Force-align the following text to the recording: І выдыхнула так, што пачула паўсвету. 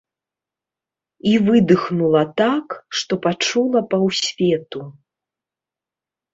І 1.31 1.33
выдыхнула 1.49 2.23
так, 2.43 2.67
што 3.01 3.13
пачула 3.29 3.79
паўсвету. 3.95 4.85